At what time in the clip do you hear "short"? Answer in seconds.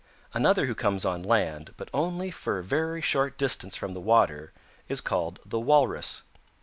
3.01-3.37